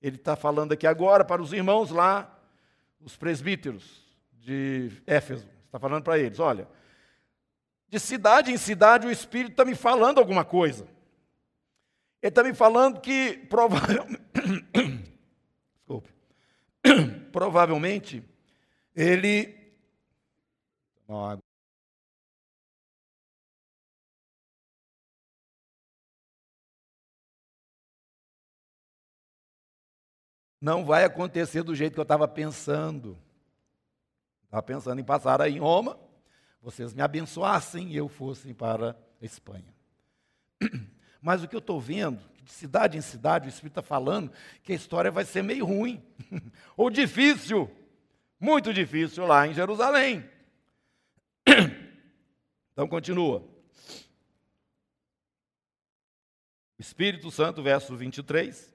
[0.00, 2.32] ele está falando aqui agora para os irmãos lá,
[3.00, 6.68] os presbíteros de Éfeso, está falando para eles: olha,
[7.88, 10.84] de cidade em cidade o Espírito está me falando alguma coisa.
[12.22, 14.22] Ele está me falando que provavelmente,
[15.74, 16.08] Desculpe.
[17.32, 18.22] provavelmente
[18.94, 19.60] ele.
[30.62, 33.18] Não vai acontecer do jeito que eu estava pensando.
[34.44, 35.98] Estava pensando em passar aí em Roma,
[36.62, 39.74] vocês me abençoassem e eu fosse para a Espanha.
[41.20, 44.30] Mas o que eu estou vendo, de cidade em cidade, o Espírito está falando
[44.62, 46.00] que a história vai ser meio ruim,
[46.76, 47.68] ou difícil,
[48.38, 50.24] muito difícil lá em Jerusalém.
[52.72, 53.46] Então continua.
[56.78, 58.74] Espírito Santo, verso 23.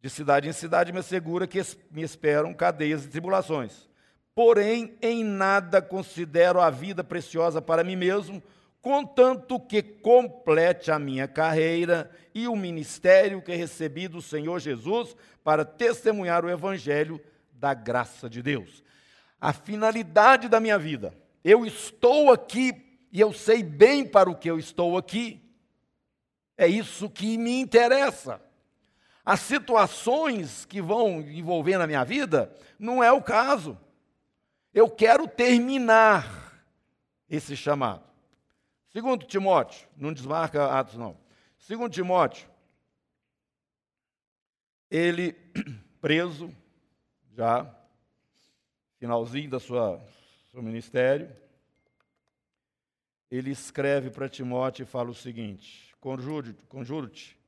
[0.00, 3.88] De cidade em cidade me assegura que me esperam cadeias e tribulações.
[4.34, 8.42] Porém, em nada considero a vida preciosa para mim mesmo,
[8.80, 15.64] contanto que complete a minha carreira e o ministério que recebi do Senhor Jesus para
[15.64, 18.84] testemunhar o evangelho da graça de Deus.
[19.40, 21.12] A finalidade da minha vida.
[21.44, 25.40] Eu estou aqui e eu sei bem para o que eu estou aqui.
[26.56, 28.40] É isso que me interessa
[29.28, 33.78] as situações que vão envolver na minha vida, não é o caso.
[34.72, 36.64] Eu quero terminar
[37.28, 38.02] esse chamado.
[38.86, 41.14] Segundo Timóteo, não desmarca Atos não.
[41.58, 42.48] Segundo Timóteo,
[44.90, 45.34] ele
[46.00, 46.50] preso
[47.36, 47.70] já
[48.96, 50.00] finalzinho da sua
[50.58, 51.30] seu ministério,
[53.30, 57.38] ele escreve para Timóteo e fala o seguinte: conjuro-te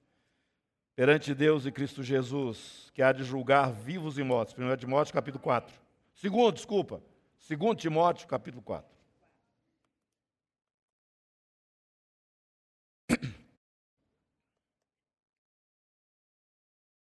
[0.94, 4.54] perante Deus e Cristo Jesus, que há de julgar vivos e mortos.
[4.56, 5.74] 1 Timóteo capítulo 4.
[6.14, 7.02] Segundo, desculpa.
[7.48, 8.88] 2 Timóteo capítulo 4.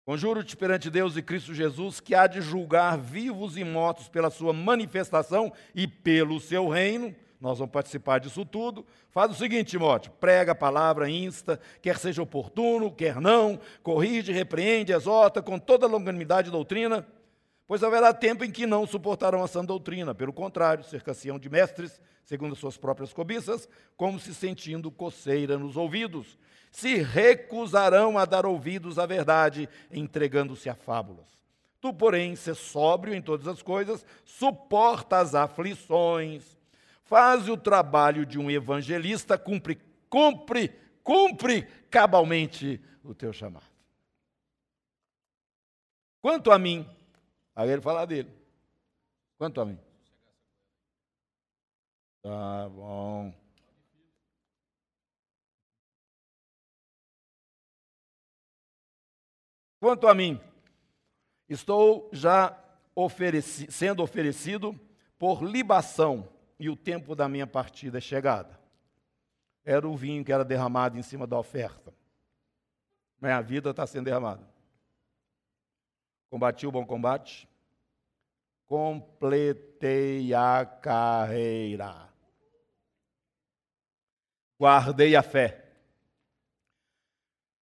[0.05, 4.51] Conjuro-te perante Deus e Cristo Jesus, que há de julgar vivos e mortos pela sua
[4.51, 8.85] manifestação e pelo seu reino, nós vamos participar disso tudo.
[9.11, 14.91] Faz o seguinte, Timóteo: prega a palavra, insta, quer seja oportuno, quer não, corrige, repreende,
[14.91, 17.05] exorta com toda longanimidade e doutrina,
[17.65, 22.01] Pois haverá tempo em que não suportarão a sã doutrina, pelo contrário, cercaciam de mestres,
[22.25, 26.37] segundo suas próprias cobiças, como se sentindo coceira nos ouvidos.
[26.71, 31.27] Se recusarão a dar ouvidos à verdade, entregando-se a fábulas.
[31.79, 36.57] Tu, porém, se sóbrio em todas as coisas, suporta as aflições,
[37.03, 40.71] faz o trabalho de um evangelista, cumpre, cumpre,
[41.03, 43.65] cumpre cabalmente o teu chamado.
[46.21, 46.87] Quanto a mim,
[47.55, 48.31] aí ele fala dele.
[49.37, 49.79] Quanto a mim?
[52.21, 53.33] Tá bom.
[59.79, 60.39] Quanto a mim,
[61.49, 62.57] estou já
[62.95, 64.79] ofereci, sendo oferecido
[65.19, 68.57] por libação e o tempo da minha partida é chegada.
[69.65, 71.93] Era o vinho que era derramado em cima da oferta.
[73.19, 74.52] Minha vida está sendo derramada.
[76.33, 77.47] Combati o bom combate,
[78.65, 82.09] completei a carreira,
[84.59, 85.71] guardei a fé.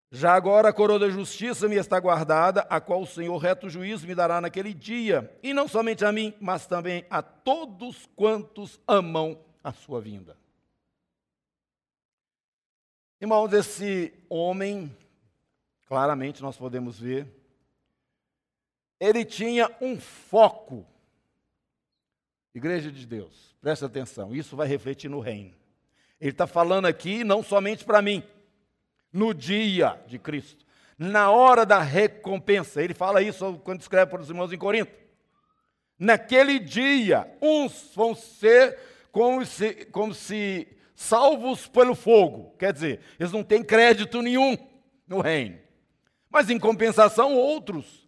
[0.10, 4.07] Já agora a coroa da justiça me está guardada, a qual o Senhor reto juízo
[4.07, 9.38] me dará naquele dia, e não somente a mim, mas também a todos quantos amam
[9.62, 10.38] a sua vinda.
[13.19, 14.95] Irmãos, esse homem,
[15.88, 17.40] claramente nós podemos ver,
[19.01, 20.85] ele tinha um foco.
[22.53, 25.55] Igreja de Deus, presta atenção, isso vai refletir no reino.
[26.19, 28.21] Ele está falando aqui não somente para mim,
[29.11, 30.63] no dia de Cristo,
[30.99, 32.83] na hora da recompensa.
[32.83, 34.91] Ele fala isso quando escreve para os irmãos em Corinto.
[35.97, 38.77] Naquele dia, uns vão ser
[39.11, 42.55] como se, como se salvos pelo fogo.
[42.59, 44.55] Quer dizer, eles não têm crédito nenhum
[45.07, 45.59] no reino.
[46.29, 48.00] Mas em compensação, outros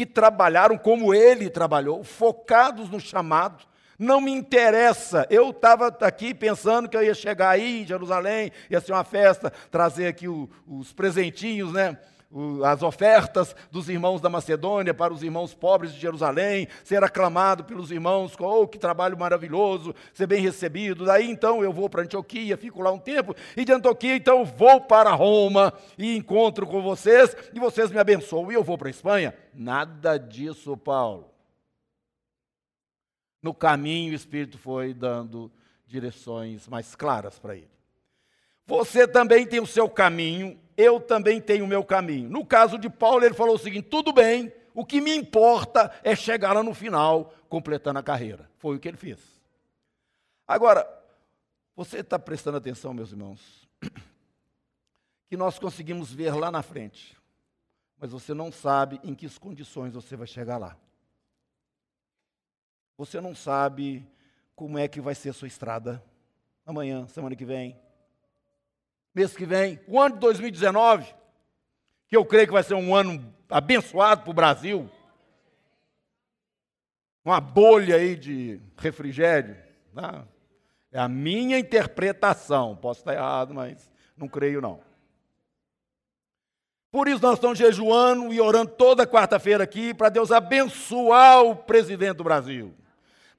[0.00, 3.66] que trabalharam como ele trabalhou, focados no chamado,
[3.98, 5.26] não me interessa.
[5.28, 9.52] Eu estava aqui pensando que eu ia chegar aí em Jerusalém, ia ser uma festa,
[9.70, 11.98] trazer aqui o, os presentinhos, né?
[12.64, 17.90] As ofertas dos irmãos da Macedônia para os irmãos pobres de Jerusalém, ser aclamado pelos
[17.90, 21.04] irmãos, oh, que trabalho maravilhoso, ser bem recebido.
[21.04, 24.80] Daí então eu vou para Antioquia, fico lá um tempo, e de Antioquia então vou
[24.80, 28.90] para Roma e encontro com vocês, e vocês me abençoam, e eu vou para a
[28.90, 29.34] Espanha.
[29.52, 31.28] Nada disso, Paulo.
[33.42, 35.50] No caminho, o Espírito foi dando
[35.86, 37.70] direções mais claras para ele.
[38.66, 42.28] Você também tem o seu caminho, eu também tenho o meu caminho.
[42.28, 46.14] No caso de Paulo, ele falou o seguinte: tudo bem, o que me importa é
[46.14, 48.50] chegar lá no final, completando a carreira.
[48.58, 49.18] Foi o que ele fez.
[50.46, 50.88] Agora,
[51.76, 53.68] você está prestando atenção, meus irmãos,
[55.28, 57.16] que nós conseguimos ver lá na frente,
[57.98, 60.76] mas você não sabe em que condições você vai chegar lá.
[62.96, 64.06] Você não sabe
[64.54, 66.02] como é que vai ser a sua estrada
[66.66, 67.78] amanhã, semana que vem,
[69.14, 71.14] mês que vem, o ano de 2019,
[72.08, 74.90] que eu creio que vai ser um ano abençoado para o Brasil.
[77.24, 79.56] Uma bolha aí de refrigério.
[79.92, 80.24] Né?
[80.92, 82.76] É a minha interpretação.
[82.76, 84.80] Posso estar errado, mas não creio não.
[86.90, 92.16] Por isso nós estamos jejuando e orando toda quarta-feira aqui para Deus abençoar o presidente
[92.16, 92.74] do Brasil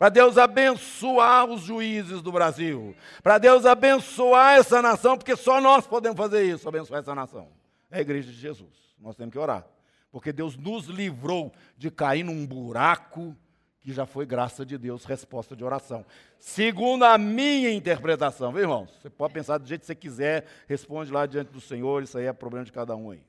[0.01, 5.85] para Deus abençoar os juízes do Brasil, para Deus abençoar essa nação, porque só nós
[5.85, 7.49] podemos fazer isso, abençoar essa nação.
[7.91, 8.95] É a igreja de Jesus.
[8.99, 9.63] Nós temos que orar,
[10.11, 13.37] porque Deus nos livrou de cair num buraco
[13.79, 16.03] que já foi graça de Deus, resposta de oração.
[16.39, 18.89] Segundo a minha interpretação, viu, irmãos?
[18.99, 22.25] Você pode pensar do jeito que você quiser, responde lá diante do Senhor, isso aí
[22.25, 23.21] é problema de cada um aí.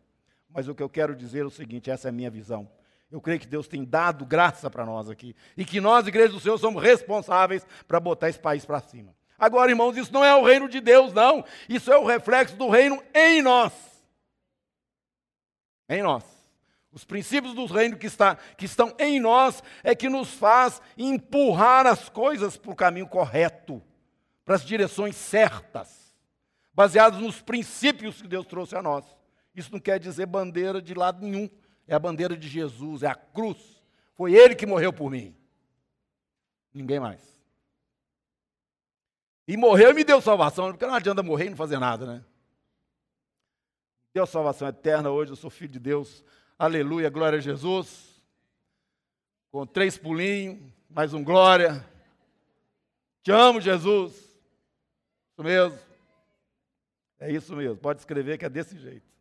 [0.48, 2.66] Mas o que eu quero dizer é o seguinte: essa é a minha visão.
[3.12, 5.36] Eu creio que Deus tem dado graça para nós aqui.
[5.54, 9.14] E que nós, igreja do Senhor, somos responsáveis para botar esse país para cima.
[9.38, 11.44] Agora, irmãos, isso não é o reino de Deus, não.
[11.68, 13.74] Isso é o reflexo do reino em nós.
[15.90, 16.24] Em nós.
[16.90, 21.86] Os princípios do reino que, está, que estão em nós é que nos faz empurrar
[21.86, 23.82] as coisas para o caminho correto,
[24.42, 26.14] para as direções certas,
[26.72, 29.04] baseados nos princípios que Deus trouxe a nós.
[29.54, 31.48] Isso não quer dizer bandeira de lado nenhum
[31.86, 33.82] é a bandeira de Jesus, é a cruz.
[34.14, 35.34] Foi Ele que morreu por mim.
[36.72, 37.20] Ninguém mais.
[39.46, 42.24] E morreu e me deu salvação, porque não adianta morrer e não fazer nada, né?
[44.14, 46.24] Deu salvação eterna hoje, eu sou filho de Deus.
[46.58, 48.22] Aleluia, glória a Jesus.
[49.50, 51.84] Com três pulinhos, mais um glória.
[53.22, 54.12] Te amo, Jesus.
[54.14, 55.78] Isso mesmo.
[57.18, 57.76] É isso mesmo.
[57.76, 59.11] Pode escrever que é desse jeito.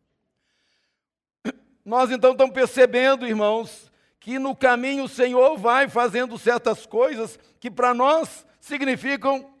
[1.84, 7.70] Nós então estamos percebendo, irmãos, que no caminho o Senhor vai fazendo certas coisas que
[7.70, 9.52] para nós significam.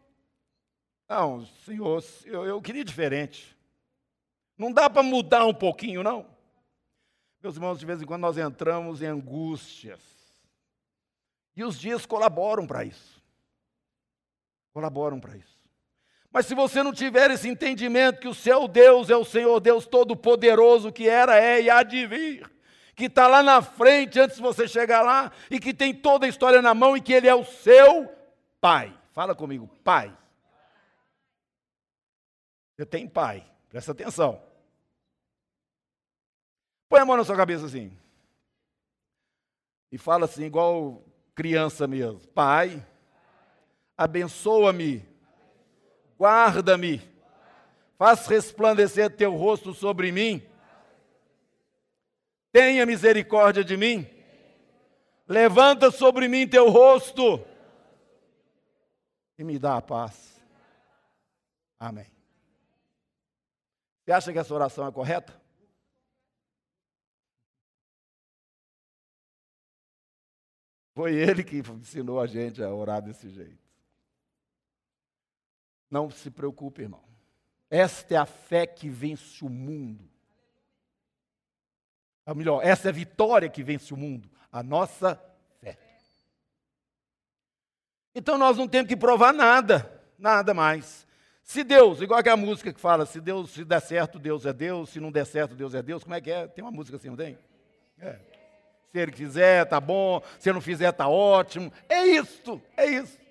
[1.08, 3.56] Não, Senhor, eu, eu queria diferente.
[4.56, 6.26] Não dá para mudar um pouquinho, não?
[7.42, 10.00] Meus irmãos, de vez em quando nós entramos em angústias.
[11.56, 13.20] E os dias colaboram para isso.
[14.72, 15.61] Colaboram para isso.
[16.32, 19.86] Mas se você não tiver esse entendimento que o seu Deus é o Senhor Deus
[19.86, 22.50] Todo-Poderoso, que era, é e há de vir,
[22.96, 26.28] que está lá na frente antes de você chegar lá, e que tem toda a
[26.28, 28.10] história na mão e que Ele é o seu
[28.60, 28.96] Pai.
[29.12, 30.16] Fala comigo, Pai.
[32.74, 34.42] Você tem Pai, presta atenção.
[36.88, 37.94] Põe a mão na sua cabeça assim.
[39.90, 41.04] E fala assim, igual
[41.34, 42.82] criança mesmo: Pai,
[43.98, 45.11] abençoa-me
[46.22, 47.02] guarda-me,
[47.98, 50.40] faz resplandecer teu rosto sobre mim,
[52.52, 54.08] tenha misericórdia de mim,
[55.26, 57.44] levanta sobre mim teu rosto
[59.36, 60.40] e me dá a paz.
[61.76, 62.06] Amém.
[64.04, 65.42] Você acha que essa oração é correta?
[70.94, 73.71] Foi ele que ensinou a gente a orar desse jeito.
[75.92, 77.04] Não se preocupe, irmão.
[77.68, 80.08] Esta é a fé que vence o mundo.
[82.24, 85.22] Ou melhor, essa é a vitória que vence o mundo, a nossa
[85.60, 85.76] fé.
[88.14, 91.06] Então nós não temos que provar nada, nada mais.
[91.42, 94.88] Se Deus, igual aquela música que fala, se Deus, se der certo, Deus é Deus,
[94.88, 96.46] se não der certo, Deus é Deus, como é que é?
[96.46, 97.38] Tem uma música assim, não tem?
[97.98, 98.18] É.
[98.90, 101.70] Se ele quiser, tá bom, se não fizer, tá ótimo.
[101.86, 103.21] É isso, é isso.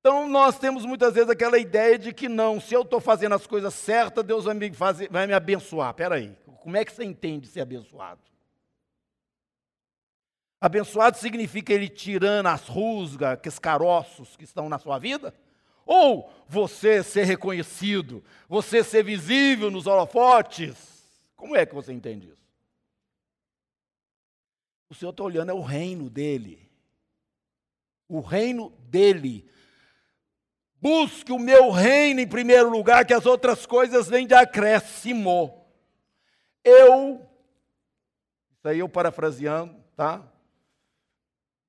[0.00, 3.46] Então nós temos muitas vezes aquela ideia de que não, se eu estou fazendo as
[3.46, 5.90] coisas certas, Deus vai me, fazer, vai me abençoar.
[5.90, 8.20] Espera aí, como é que você entende ser abençoado?
[10.58, 15.34] Abençoado significa ele tirando as rusgas, aqueles caroços que estão na sua vida?
[15.84, 20.76] Ou você ser reconhecido, você ser visível nos holofotes?
[21.36, 22.40] Como é que você entende isso?
[24.88, 26.70] O Senhor está olhando, é o reino dele.
[28.08, 29.48] O reino dele
[30.80, 35.66] Busque o meu reino em primeiro lugar, que as outras coisas vêm de acréscimo.
[36.64, 37.26] Eu,
[38.52, 40.26] isso aí eu parafraseando, tá?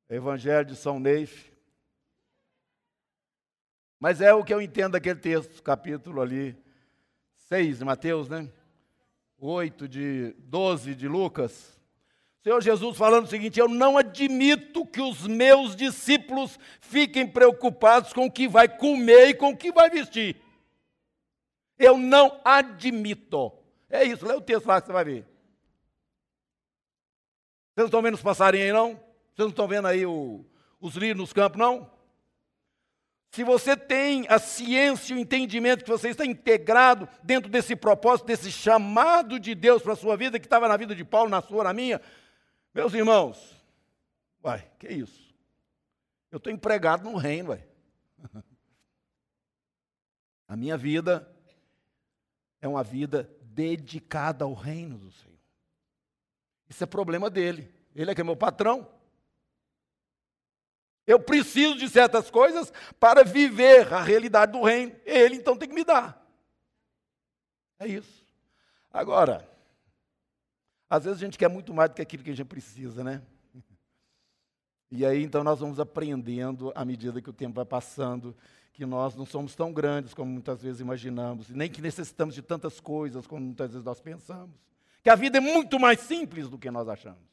[0.10, 1.52] Evangelho de São Neif.
[4.00, 6.58] Mas é o que eu entendo daquele texto, capítulo ali,
[7.36, 8.50] 6 de Mateus, né?
[9.38, 11.81] 8 de 12 de Lucas.
[12.44, 18.26] Senhor Jesus falando o seguinte: eu não admito que os meus discípulos fiquem preocupados com
[18.26, 20.42] o que vai comer e com o que vai vestir.
[21.78, 23.52] Eu não admito.
[23.90, 25.26] É isso, lê o texto lá que você vai ver.
[27.74, 28.94] Vocês não estão vendo os passarinhos aí, não?
[28.94, 30.46] Vocês não estão vendo aí o,
[30.80, 31.90] os lírios nos campos, não?
[33.32, 38.26] Se você tem a ciência e o entendimento que você está integrado dentro desse propósito,
[38.26, 41.42] desse chamado de Deus para a sua vida, que estava na vida de Paulo, na
[41.42, 42.02] sua, na minha,
[42.74, 43.56] meus irmãos,
[44.42, 45.34] vai, que isso?
[46.32, 47.68] Eu estou empregado no reino, vai.
[50.48, 51.34] A minha vida
[52.62, 55.40] é uma vida dedicada ao reino do Senhor.
[56.70, 57.74] Isso é problema dele.
[57.96, 58.88] Ele é que é meu patrão.
[61.06, 64.96] Eu preciso de certas coisas para viver a realidade do reino.
[65.06, 66.22] Ele então tem que me dar.
[67.80, 68.26] É isso.
[68.94, 69.50] Agora,
[70.92, 73.22] às vezes a gente quer muito mais do que aquilo que a gente precisa, né?
[74.92, 78.36] E aí então nós vamos aprendendo à medida que o tempo vai passando,
[78.74, 82.82] que nós não somos tão grandes como muitas vezes imaginamos, nem que necessitamos de tantas
[82.82, 84.54] coisas como muitas vezes nós pensamos.
[85.02, 87.24] Que a vida é muito mais simples do que nós achamos.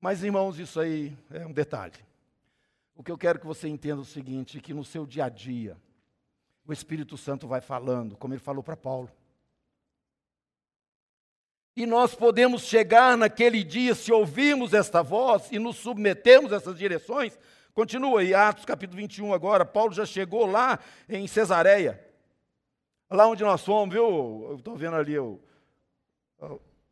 [0.00, 1.98] Mas irmãos, isso aí é um detalhe.
[2.96, 5.28] O que eu quero que você entenda é o seguinte, que no seu dia a
[5.28, 5.76] dia,
[6.66, 9.10] o Espírito Santo vai falando, como ele falou para Paulo.
[11.78, 16.76] E nós podemos chegar naquele dia, se ouvirmos esta voz e nos submetemos a essas
[16.76, 17.38] direções.
[17.72, 19.64] Continua aí, Atos capítulo 21 agora.
[19.64, 22.04] Paulo já chegou lá em Cesareia.
[23.08, 24.56] Lá onde nós fomos, viu?
[24.56, 25.40] Estou vendo ali o,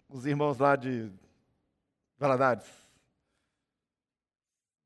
[0.09, 1.11] os irmãos lá de
[2.16, 2.68] Valadares.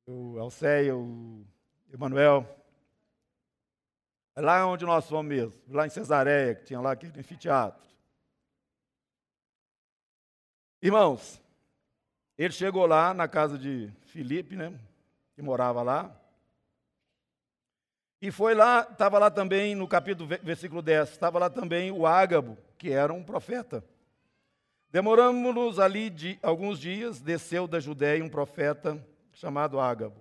[0.06, 1.44] O Alceia, o
[1.92, 2.48] Emanuel.
[4.34, 7.89] É lá onde nós fomos mesmo, lá em Cesareia, que tinha lá aquele anfiteatro.
[10.82, 11.40] Irmãos,
[12.38, 14.72] ele chegou lá na casa de Filipe, né?
[15.34, 16.10] Que morava lá.
[18.22, 22.56] E foi lá, estava lá também no capítulo, versículo 10, estava lá também o Ágabo,
[22.78, 23.84] que era um profeta.
[24.90, 28.98] Demoramos-nos ali de alguns dias, desceu da Judéia um profeta
[29.32, 30.16] chamado Ágabo.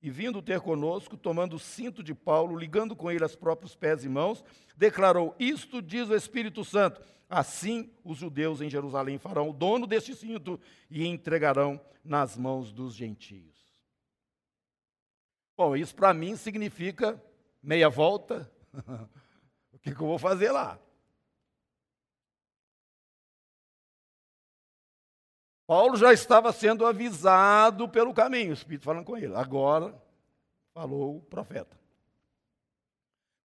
[0.00, 4.04] E vindo ter conosco, tomando o cinto de Paulo, ligando com ele os próprios pés
[4.04, 4.44] e mãos,
[4.76, 7.00] declarou: Isto diz o Espírito Santo.
[7.28, 12.94] Assim os judeus em Jerusalém farão o dono deste cinto e entregarão nas mãos dos
[12.94, 13.58] gentios.
[15.56, 17.22] Bom, isso para mim significa
[17.62, 18.50] meia volta.
[19.72, 20.78] o que, que eu vou fazer lá?
[25.68, 29.34] Paulo já estava sendo avisado pelo caminho, o Espírito falando com ele.
[29.34, 29.94] Agora
[30.72, 31.78] falou o profeta.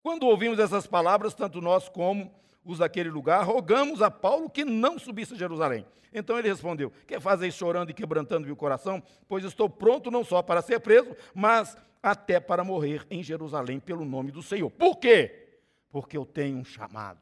[0.01, 4.97] Quando ouvimos essas palavras, tanto nós como os daquele lugar, rogamos a Paulo que não
[4.97, 5.85] subisse a Jerusalém.
[6.13, 9.03] Então ele respondeu: Quer fazer chorando e quebrantando o coração?
[9.27, 14.05] Pois estou pronto não só para ser preso, mas até para morrer em Jerusalém pelo
[14.05, 14.71] nome do Senhor.
[14.71, 15.57] Por quê?
[15.91, 17.19] Porque eu tenho um chamado.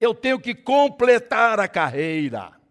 [0.00, 2.65] Eu tenho que completar a carreira.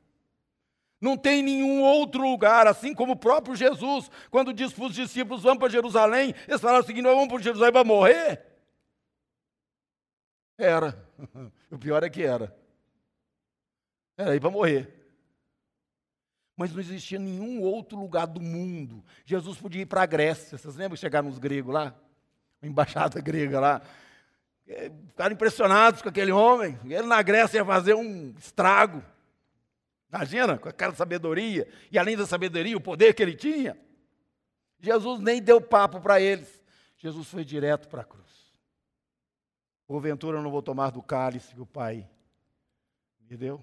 [1.00, 5.44] Não tem nenhum outro lugar, assim como o próprio Jesus, quando disse para os discípulos:
[5.44, 8.46] vamos para Jerusalém, eles falaram o seguinte: vamos para Jerusalém para morrer.
[10.58, 11.06] Era.
[11.72, 12.56] O pior é que era.
[14.18, 15.06] Era ir para morrer.
[16.56, 19.04] Mas não existia nenhum outro lugar do mundo.
[19.26, 20.58] Jesus podia ir para a Grécia.
[20.58, 21.94] Vocês lembram que chegaram os gregos lá?
[22.62, 23.82] A embaixada grega lá.
[24.66, 26.80] É, ficaram impressionados com aquele homem.
[26.86, 29.04] Ele na Grécia ia fazer um estrago.
[30.16, 33.78] Imagina, com aquela sabedoria, e além da sabedoria, o poder que ele tinha.
[34.80, 36.64] Jesus nem deu papo para eles.
[36.98, 38.24] Jesus foi direto para a cruz.
[39.86, 42.10] Porventura eu não vou tomar do cálice que o Pai
[43.30, 43.62] me deu.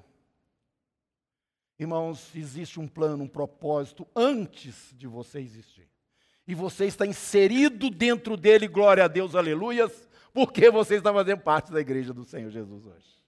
[1.78, 5.88] Irmãos, existe um plano, um propósito antes de você existir.
[6.46, 11.72] E você está inserido dentro dele, glória a Deus, aleluias, porque você está fazendo parte
[11.72, 13.21] da igreja do Senhor Jesus hoje.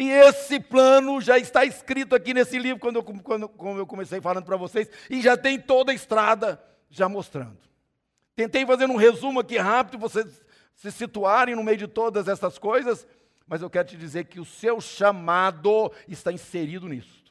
[0.00, 4.18] E esse plano já está escrito aqui nesse livro, quando eu, quando, como eu comecei
[4.18, 7.58] falando para vocês, e já tem toda a estrada já mostrando.
[8.34, 10.42] Tentei fazer um resumo aqui rápido, vocês
[10.74, 13.06] se situarem no meio de todas essas coisas,
[13.46, 17.22] mas eu quero te dizer que o seu chamado está inserido nisso.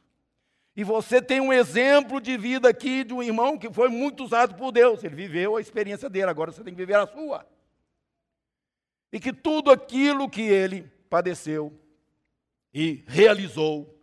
[0.76, 4.54] E você tem um exemplo de vida aqui de um irmão que foi muito usado
[4.54, 5.04] por Deus.
[5.04, 7.48] Ele viveu a experiência dele, agora você tem que viver a sua.
[9.12, 11.74] E que tudo aquilo que ele padeceu,
[12.74, 13.98] e realizou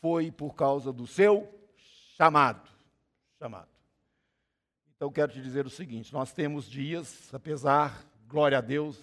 [0.00, 1.48] foi por causa do seu
[2.16, 2.68] chamado.
[3.38, 3.68] Chamado.
[4.96, 8.98] Então quero te dizer o seguinte: nós temos dias, apesar, glória a Deus,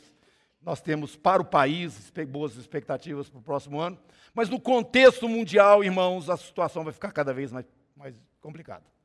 [0.62, 3.98] nós temos para o país boas expectativas para o próximo ano,
[4.34, 8.96] mas no contexto mundial, irmãos, a situação vai ficar cada vez mais, mais complicada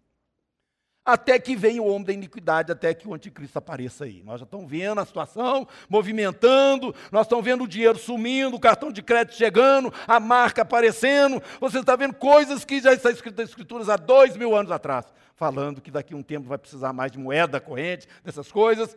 [1.13, 4.23] até que venha o homem da iniquidade, até que o anticristo apareça aí.
[4.23, 8.93] Nós já estamos vendo a situação movimentando, nós estamos vendo o dinheiro sumindo, o cartão
[8.93, 11.43] de crédito chegando, a marca aparecendo.
[11.61, 15.07] Você está vendo coisas que já estão escritas nas escrituras há dois mil anos atrás,
[15.35, 18.97] falando que daqui a um tempo vai precisar mais de moeda corrente, dessas coisas.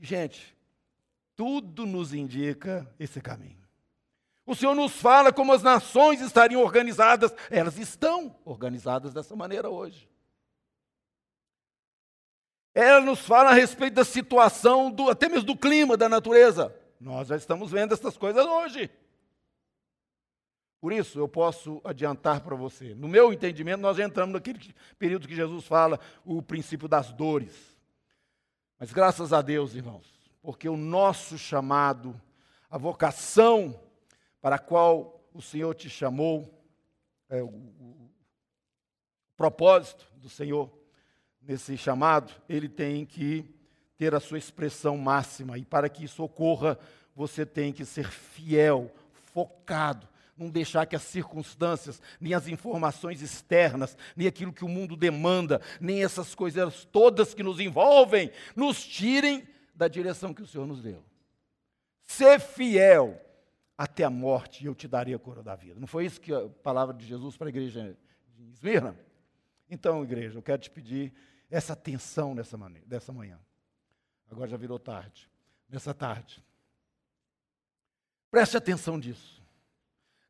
[0.00, 0.54] Gente,
[1.36, 3.64] tudo nos indica esse caminho.
[4.46, 10.06] O Senhor nos fala como as nações estariam organizadas, elas estão organizadas dessa maneira hoje.
[12.74, 16.74] Ela nos fala a respeito da situação, do, até mesmo do clima, da natureza.
[16.98, 18.90] Nós já estamos vendo essas coisas hoje.
[20.80, 22.94] Por isso, eu posso adiantar para você.
[22.94, 27.78] No meu entendimento, nós já entramos naquele período que Jesus fala, o princípio das dores.
[28.78, 30.06] Mas graças a Deus, irmãos,
[30.42, 32.20] porque o nosso chamado,
[32.68, 33.80] a vocação
[34.42, 36.52] para a qual o Senhor te chamou,
[37.30, 38.10] é, o, o
[39.36, 40.70] propósito do Senhor
[41.46, 43.44] nesse chamado, ele tem que
[43.96, 45.58] ter a sua expressão máxima.
[45.58, 46.78] E para que isso ocorra,
[47.14, 53.96] você tem que ser fiel, focado, não deixar que as circunstâncias, nem as informações externas,
[54.16, 59.46] nem aquilo que o mundo demanda, nem essas coisas todas que nos envolvem, nos tirem
[59.74, 61.04] da direção que o Senhor nos deu.
[62.02, 63.20] Ser fiel
[63.78, 65.78] até a morte, eu te darei a coroa da vida.
[65.78, 67.96] Não foi isso que a palavra de Jesus para a igreja
[68.36, 68.96] de Esmirna?
[69.70, 71.12] Então, igreja, eu quero te pedir
[71.50, 73.38] essa atenção nessa, maneira, dessa manhã.
[74.30, 75.28] Agora já virou tarde.
[75.68, 76.42] Nessa tarde.
[78.30, 79.42] Preste atenção disso.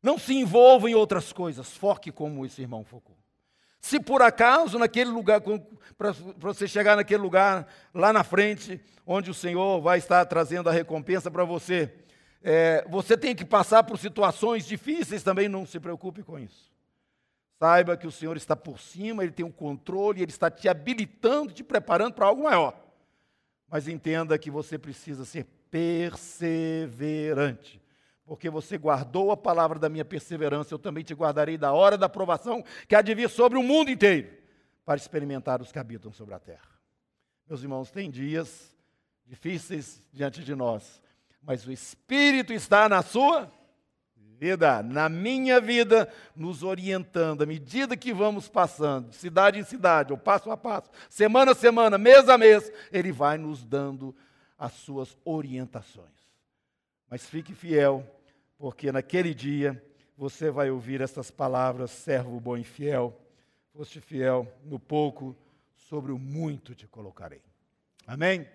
[0.01, 1.75] Não se envolva em outras coisas.
[1.75, 3.17] Foque como esse irmão focou.
[3.81, 5.41] Se por acaso naquele lugar,
[5.97, 10.71] para você chegar naquele lugar lá na frente, onde o Senhor vai estar trazendo a
[10.71, 11.93] recompensa para você,
[12.43, 16.71] é, você tem que passar por situações difíceis também, não se preocupe com isso.
[17.57, 20.67] Saiba que o Senhor está por cima, Ele tem o um controle, Ele está te
[20.67, 22.77] habilitando, te preparando para algo maior.
[23.67, 27.81] Mas entenda que você precisa ser perseverante,
[28.25, 32.09] porque você guardou a palavra da minha perseverança, eu também te guardarei da hora da
[32.09, 34.31] provação que há de vir sobre o mundo inteiro,
[34.85, 36.75] para experimentar os que habitam sobre a terra.
[37.47, 38.75] Meus irmãos, tem dias
[39.25, 41.01] difíceis diante de nós,
[41.41, 43.51] mas o Espírito está na sua
[44.39, 50.11] vida, na minha vida, nos orientando, à medida que vamos passando, de cidade em cidade,
[50.11, 54.15] ou passo a passo, semana a semana, mês a mês, Ele vai nos dando
[54.57, 56.05] as suas orientações.
[57.09, 58.05] Mas fique fiel,
[58.57, 59.81] porque naquele dia
[60.17, 63.17] você vai ouvir essas palavras: servo bom e fiel,
[63.73, 65.35] foste fiel no pouco,
[65.75, 67.41] sobre o muito te colocarei.
[68.07, 68.47] Amém?